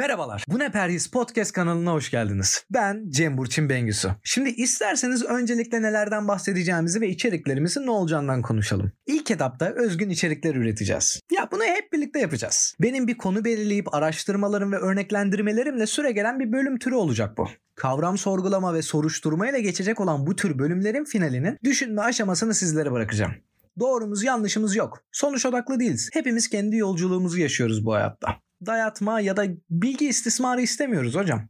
Merhabalar. 0.00 0.44
Bu 0.48 0.58
ne 0.58 0.70
Perhis 0.70 1.10
Podcast 1.10 1.52
kanalına 1.52 1.92
hoş 1.92 2.10
geldiniz. 2.10 2.64
Ben 2.70 3.04
Cem 3.08 3.38
Burçin 3.38 3.68
Bengüsü. 3.68 4.10
Şimdi 4.22 4.48
isterseniz 4.48 5.24
öncelikle 5.24 5.82
nelerden 5.82 6.28
bahsedeceğimizi 6.28 7.00
ve 7.00 7.08
içeriklerimizin 7.08 7.86
ne 7.86 7.90
olacağından 7.90 8.42
konuşalım. 8.42 8.92
İlk 9.06 9.30
etapta 9.30 9.70
özgün 9.70 10.10
içerikler 10.10 10.54
üreteceğiz. 10.54 11.20
Ya 11.32 11.48
bunu 11.52 11.62
hep 11.64 11.92
birlikte 11.92 12.18
yapacağız. 12.18 12.74
Benim 12.80 13.06
bir 13.06 13.18
konu 13.18 13.44
belirleyip 13.44 13.94
araştırmalarım 13.94 14.72
ve 14.72 14.76
örneklendirmelerimle 14.76 15.86
süre 15.86 16.12
gelen 16.12 16.40
bir 16.40 16.52
bölüm 16.52 16.78
türü 16.78 16.94
olacak 16.94 17.38
bu. 17.38 17.48
Kavram 17.74 18.18
sorgulama 18.18 18.74
ve 18.74 18.82
soruşturma 18.82 19.48
ile 19.48 19.60
geçecek 19.60 20.00
olan 20.00 20.26
bu 20.26 20.36
tür 20.36 20.58
bölümlerin 20.58 21.04
finalinin 21.04 21.58
düşünme 21.64 22.02
aşamasını 22.02 22.54
sizlere 22.54 22.92
bırakacağım. 22.92 23.32
Doğrumuz 23.80 24.24
yanlışımız 24.24 24.76
yok. 24.76 25.02
Sonuç 25.12 25.46
odaklı 25.46 25.80
değiliz. 25.80 26.10
Hepimiz 26.12 26.48
kendi 26.48 26.76
yolculuğumuzu 26.76 27.38
yaşıyoruz 27.38 27.86
bu 27.86 27.94
hayatta. 27.94 28.36
Dayatma 28.66 29.20
ya 29.20 29.36
da 29.36 29.46
bilgi 29.70 30.08
istismarı 30.08 30.62
istemiyoruz 30.62 31.14
hocam. 31.14 31.48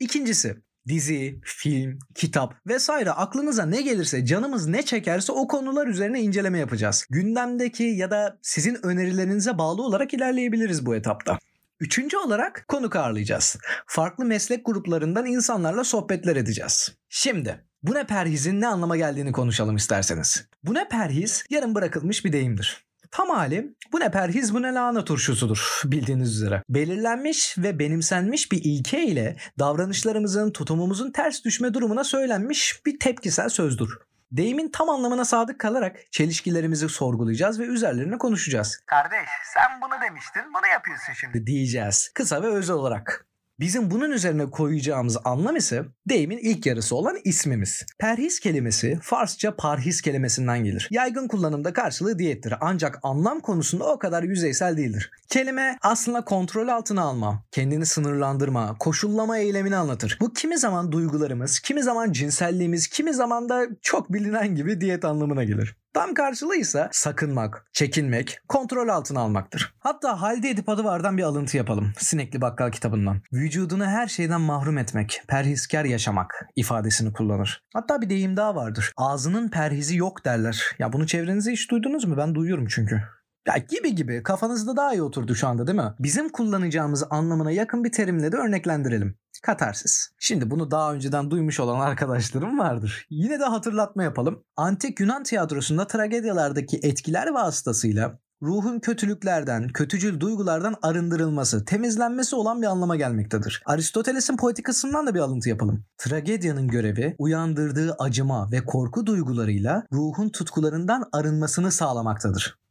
İkincisi 0.00 0.56
dizi, 0.88 1.40
film, 1.44 1.98
kitap 2.14 2.54
vesaire 2.66 3.10
aklınıza 3.10 3.66
ne 3.66 3.82
gelirse 3.82 4.26
canımız 4.26 4.66
ne 4.66 4.82
çekerse 4.82 5.32
o 5.32 5.48
konular 5.48 5.86
üzerine 5.86 6.20
inceleme 6.20 6.58
yapacağız. 6.58 7.06
Gündemdeki 7.10 7.82
ya 7.82 8.10
da 8.10 8.38
sizin 8.42 8.86
önerilerinize 8.86 9.58
bağlı 9.58 9.82
olarak 9.82 10.14
ilerleyebiliriz 10.14 10.86
bu 10.86 10.94
etapta. 10.94 11.38
Üçüncü 11.80 12.16
olarak 12.16 12.64
konuk 12.68 12.96
ağırlayacağız. 12.96 13.56
Farklı 13.86 14.24
meslek 14.24 14.66
gruplarından 14.66 15.26
insanlarla 15.26 15.84
sohbetler 15.84 16.36
edeceğiz. 16.36 16.92
Şimdi 17.08 17.64
bu 17.82 17.94
ne 17.94 18.06
perhizin 18.06 18.60
ne 18.60 18.66
anlama 18.66 18.96
geldiğini 18.96 19.32
konuşalım 19.32 19.76
isterseniz. 19.76 20.46
Bu 20.64 20.74
ne 20.74 20.88
perhiz 20.88 21.44
yarım 21.50 21.74
bırakılmış 21.74 22.24
bir 22.24 22.32
deyimdir. 22.32 22.91
Tam 23.12 23.28
hali 23.28 23.74
bu 23.92 24.00
ne 24.00 24.10
perhiz 24.10 24.54
bu 24.54 24.62
ne 24.62 24.74
lahana 24.74 25.04
turşusudur 25.04 25.82
bildiğiniz 25.84 26.36
üzere. 26.36 26.62
Belirlenmiş 26.68 27.58
ve 27.58 27.78
benimsenmiş 27.78 28.52
bir 28.52 28.60
ilke 28.64 29.04
ile 29.04 29.36
davranışlarımızın 29.58 30.50
tutumumuzun 30.50 31.12
ters 31.12 31.44
düşme 31.44 31.74
durumuna 31.74 32.04
söylenmiş 32.04 32.82
bir 32.86 32.98
tepkisel 32.98 33.48
sözdür. 33.48 33.98
Deyimin 34.32 34.70
tam 34.70 34.88
anlamına 34.88 35.24
sadık 35.24 35.58
kalarak 35.58 36.12
çelişkilerimizi 36.12 36.88
sorgulayacağız 36.88 37.60
ve 37.60 37.64
üzerlerine 37.64 38.18
konuşacağız. 38.18 38.80
Kardeş 38.86 39.28
sen 39.54 39.80
bunu 39.82 40.00
demiştin 40.02 40.42
bunu 40.54 40.66
yapıyorsun 40.72 41.12
şimdi 41.12 41.46
diyeceğiz. 41.46 42.10
Kısa 42.14 42.42
ve 42.42 42.46
özel 42.46 42.76
olarak. 42.76 43.26
Bizim 43.60 43.90
bunun 43.90 44.10
üzerine 44.10 44.50
koyacağımız 44.50 45.16
anlam 45.24 45.56
ise 45.56 45.84
deyimin 46.08 46.38
ilk 46.38 46.66
yarısı 46.66 46.96
olan 46.96 47.16
ismimiz. 47.24 47.86
Perhis 47.98 48.40
kelimesi 48.40 48.98
Farsça 49.02 49.56
parhis 49.56 50.00
kelimesinden 50.00 50.64
gelir. 50.64 50.88
Yaygın 50.90 51.28
kullanımda 51.28 51.72
karşılığı 51.72 52.18
diyettir 52.18 52.54
ancak 52.60 52.98
anlam 53.02 53.40
konusunda 53.40 53.84
o 53.84 53.98
kadar 53.98 54.22
yüzeysel 54.22 54.76
değildir. 54.76 55.10
Kelime 55.28 55.78
aslında 55.82 56.24
kontrol 56.24 56.68
altına 56.68 57.02
alma, 57.02 57.44
kendini 57.50 57.86
sınırlandırma, 57.86 58.76
koşullama 58.78 59.38
eylemini 59.38 59.76
anlatır. 59.76 60.18
Bu 60.20 60.32
kimi 60.32 60.58
zaman 60.58 60.92
duygularımız, 60.92 61.60
kimi 61.60 61.82
zaman 61.82 62.12
cinselliğimiz, 62.12 62.86
kimi 62.86 63.14
zaman 63.14 63.48
da 63.48 63.66
çok 63.82 64.12
bilinen 64.12 64.54
gibi 64.54 64.80
diyet 64.80 65.04
anlamına 65.04 65.44
gelir. 65.44 65.76
Tam 65.94 66.14
karşılığı 66.14 66.56
ise 66.56 66.88
sakınmak, 66.92 67.66
çekinmek, 67.72 68.38
kontrol 68.48 68.88
altına 68.88 69.20
almaktır. 69.20 69.74
Hatta 69.80 70.20
halde 70.20 70.50
edip 70.50 70.68
adı 70.68 70.84
vardan 70.84 71.18
bir 71.18 71.22
alıntı 71.22 71.56
yapalım. 71.56 71.92
Sinekli 71.98 72.40
Bakkal 72.40 72.70
kitabından. 72.70 73.20
Vücudunu 73.32 73.86
her 73.86 74.06
şeyden 74.06 74.40
mahrum 74.40 74.78
etmek, 74.78 75.22
perhiskar 75.28 75.84
yaşamak 75.84 76.46
ifadesini 76.56 77.12
kullanır. 77.12 77.62
Hatta 77.74 78.02
bir 78.02 78.10
deyim 78.10 78.36
daha 78.36 78.54
vardır. 78.54 78.92
Ağzının 78.96 79.48
perhizi 79.48 79.96
yok 79.96 80.24
derler. 80.24 80.62
Ya 80.78 80.92
bunu 80.92 81.06
çevrenize 81.06 81.52
hiç 81.52 81.70
duydunuz 81.70 82.04
mu? 82.04 82.16
Ben 82.16 82.34
duyuyorum 82.34 82.66
çünkü. 82.66 83.02
Ya 83.46 83.56
gibi 83.56 83.94
gibi 83.94 84.22
kafanızda 84.22 84.76
daha 84.76 84.92
iyi 84.92 85.02
oturdu 85.02 85.34
şu 85.34 85.48
anda 85.48 85.66
değil 85.66 85.78
mi? 85.78 85.94
Bizim 85.98 86.28
kullanacağımız 86.28 87.04
anlamına 87.10 87.50
yakın 87.50 87.84
bir 87.84 87.92
terimle 87.92 88.32
de 88.32 88.36
örneklendirelim. 88.36 89.14
Katarsis. 89.42 90.08
Şimdi 90.18 90.50
bunu 90.50 90.70
daha 90.70 90.94
önceden 90.94 91.30
duymuş 91.30 91.60
olan 91.60 91.80
arkadaşlarım 91.80 92.58
vardır. 92.58 93.06
Yine 93.10 93.40
de 93.40 93.44
hatırlatma 93.44 94.02
yapalım. 94.02 94.44
Antik 94.56 95.00
Yunan 95.00 95.22
tiyatrosunda 95.22 95.86
tragedyalardaki 95.86 96.80
etkiler 96.82 97.28
vasıtasıyla 97.28 98.18
ruhun 98.42 98.80
kötülüklerden, 98.80 99.68
kötücül 99.68 100.20
duygulardan 100.20 100.74
arındırılması, 100.82 101.64
temizlenmesi 101.64 102.36
olan 102.36 102.62
bir 102.62 102.66
anlama 102.66 102.96
gelmektedir. 102.96 103.62
Aristoteles'in 103.66 104.36
poetikasından 104.36 105.06
da 105.06 105.14
bir 105.14 105.20
alıntı 105.20 105.48
yapalım. 105.48 105.84
Tragedyanın 105.98 106.68
görevi 106.68 107.16
uyandırdığı 107.18 107.96
acıma 107.98 108.50
ve 108.52 108.64
korku 108.64 109.06
duygularıyla 109.06 109.86
ruhun 109.92 110.28
tutkularından 110.28 111.08
arınmasını 111.12 111.72
sağlamaktadır. 111.72 112.62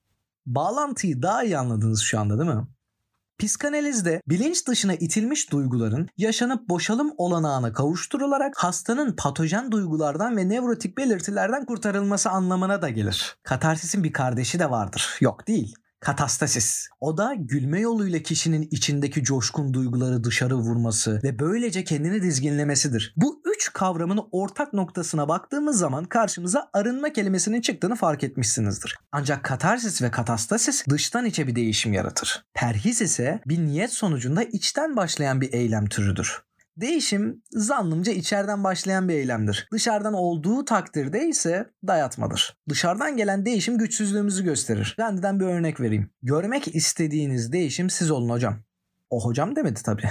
Bağlantıyı 0.46 1.22
daha 1.22 1.44
iyi 1.44 1.57
anladınız 1.57 2.02
şu 2.02 2.19
anda 2.19 2.40
değil 2.40 2.50
mi? 2.50 2.68
Psikanalizde 3.40 4.22
bilinç 4.29 4.68
dışına 4.68 4.94
itilmiş 4.94 5.52
duyguların 5.52 6.09
yaşanıp 6.18 6.69
boşalım 6.69 7.13
olanağına 7.18 7.74
kavuşturularak 7.74 8.53
hastanın 8.57 9.16
patojen 9.16 9.72
duygulardan 9.72 10.38
ve 10.38 10.50
nevrotik 10.50 10.97
belirtilerden 10.97 11.66
kurtarılması 11.66 12.30
anlamına 12.30 12.81
da 12.81 12.90
gelir. 12.90 13.35
Katarsisin 13.44 14.03
bir 14.03 14.13
kardeşi 14.13 14.59
de 14.59 14.69
vardır. 14.69 15.18
Yok 15.22 15.47
değil 15.47 15.75
katastasis. 16.01 16.88
O 17.00 17.17
da 17.17 17.34
gülme 17.38 17.79
yoluyla 17.79 18.19
kişinin 18.19 18.67
içindeki 18.72 19.23
coşkun 19.23 19.73
duyguları 19.73 20.23
dışarı 20.23 20.56
vurması 20.56 21.19
ve 21.23 21.39
böylece 21.39 21.84
kendini 21.84 22.22
dizginlemesidir. 22.22 23.13
Bu 23.17 23.41
üç 23.56 23.73
kavramın 23.73 24.19
ortak 24.31 24.73
noktasına 24.73 25.28
baktığımız 25.28 25.79
zaman 25.79 26.06
karşımıza 26.06 26.69
arınma 26.73 27.13
kelimesinin 27.13 27.62
çıktığını 27.62 27.95
fark 27.95 28.23
etmişsinizdir. 28.23 28.95
Ancak 29.12 29.44
katarsis 29.44 30.01
ve 30.01 30.12
katastasis 30.12 30.88
dıştan 30.89 31.25
içe 31.25 31.47
bir 31.47 31.56
değişim 31.56 31.94
yaratır. 31.94 32.45
Perhis 32.53 33.01
ise 33.01 33.41
bir 33.45 33.59
niyet 33.59 33.94
sonucunda 33.94 34.44
içten 34.44 34.95
başlayan 34.95 35.41
bir 35.41 35.53
eylem 35.53 35.85
türüdür. 35.85 36.41
Değişim 36.78 37.44
zannımca 37.52 38.12
içeriden 38.12 38.64
başlayan 38.64 39.09
bir 39.09 39.14
eylemdir. 39.14 39.68
Dışarıdan 39.72 40.14
olduğu 40.14 40.66
takdirde 40.66 41.28
ise 41.28 41.70
dayatmadır. 41.88 42.58
Dışarıdan 42.70 43.18
gelen 43.18 43.46
değişim 43.46 43.78
güçsüzlüğümüzü 43.78 44.44
gösterir. 44.44 44.96
Rendiden 45.00 45.40
bir 45.40 45.46
örnek 45.46 45.80
vereyim. 45.80 46.10
Görmek 46.24 46.76
istediğiniz 46.76 47.52
değişim 47.52 47.90
siz 47.90 48.12
olun 48.12 48.30
hocam. 48.30 48.58
O 49.10 49.26
hocam 49.26 49.56
demedi 49.56 49.84
tabii. 49.84 50.10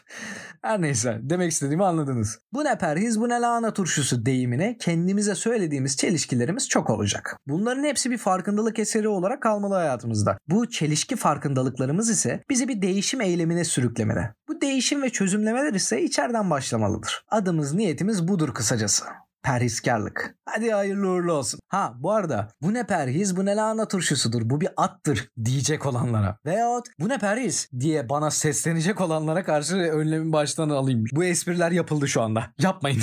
Her 0.62 0.82
neyse 0.82 1.20
demek 1.22 1.52
istediğimi 1.52 1.84
anladınız. 1.84 2.38
Bu 2.52 2.64
ne 2.64 2.78
perhiz 2.78 3.20
bu 3.20 3.28
ne 3.28 3.40
lahana 3.40 3.72
turşusu 3.72 4.26
deyimine 4.26 4.76
kendimize 4.80 5.34
söylediğimiz 5.34 5.96
çelişkilerimiz 5.96 6.68
çok 6.68 6.90
olacak. 6.90 7.36
Bunların 7.46 7.84
hepsi 7.84 8.10
bir 8.10 8.18
farkındalık 8.18 8.78
eseri 8.78 9.08
olarak 9.08 9.42
kalmalı 9.42 9.74
hayatımızda. 9.74 10.38
Bu 10.48 10.70
çelişki 10.70 11.16
farkındalıklarımız 11.16 12.10
ise 12.10 12.44
bizi 12.50 12.68
bir 12.68 12.82
değişim 12.82 13.20
eylemine 13.20 13.64
sürüklemeli. 13.64 14.28
Bu 14.48 14.60
değişim 14.60 15.02
ve 15.02 15.10
çözümlemeler 15.10 15.72
ise 15.72 16.02
içeriden 16.02 16.50
başlamalıdır. 16.50 17.24
Adımız 17.30 17.74
niyetimiz 17.74 18.28
budur 18.28 18.54
kısacası 18.54 19.04
perhiskarlık. 19.42 20.34
Hadi 20.46 20.70
hayırlı 20.70 21.08
uğurlu 21.08 21.32
olsun. 21.32 21.60
Ha 21.68 21.94
bu 21.96 22.12
arada 22.12 22.48
bu 22.62 22.74
ne 22.74 22.86
perhiz 22.86 23.36
bu 23.36 23.46
ne 23.46 23.56
lahana 23.56 23.88
turşusudur 23.88 24.50
bu 24.50 24.60
bir 24.60 24.68
attır 24.76 25.28
diyecek 25.44 25.86
olanlara. 25.86 26.38
Veyahut 26.46 26.86
bu 27.00 27.08
ne 27.08 27.18
perhiz 27.18 27.68
diye 27.80 28.08
bana 28.08 28.30
seslenecek 28.30 29.00
olanlara 29.00 29.44
karşı 29.44 29.76
önlemi 29.76 30.32
baştan 30.32 30.70
alayım. 30.70 31.04
Bu 31.12 31.24
espriler 31.24 31.70
yapıldı 31.70 32.08
şu 32.08 32.22
anda. 32.22 32.46
Yapmayın. 32.58 33.02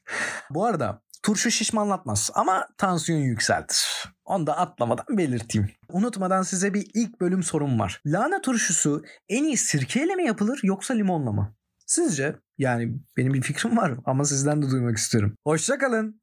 bu 0.50 0.64
arada 0.64 1.02
turşu 1.22 1.50
şişmanlatmaz 1.50 2.30
ama 2.34 2.68
tansiyon 2.78 3.18
yükseltir. 3.18 3.86
Onu 4.24 4.46
da 4.46 4.58
atlamadan 4.58 5.18
belirteyim. 5.18 5.70
Unutmadan 5.88 6.42
size 6.42 6.74
bir 6.74 6.90
ilk 6.94 7.20
bölüm 7.20 7.42
sorum 7.42 7.80
var. 7.80 8.00
Lahana 8.06 8.40
turşusu 8.40 9.02
en 9.28 9.44
iyi 9.44 9.56
sirkeyle 9.56 10.14
mi 10.14 10.26
yapılır 10.26 10.60
yoksa 10.62 10.94
limonla 10.94 11.32
mı? 11.32 11.54
Sizce? 11.86 12.36
Yani 12.58 12.98
benim 13.16 13.34
bir 13.34 13.42
fikrim 13.42 13.76
var 13.76 13.94
ama 14.04 14.24
sizden 14.24 14.62
de 14.62 14.70
duymak 14.70 14.96
istiyorum. 14.96 15.36
Hoşçakalın. 15.44 16.20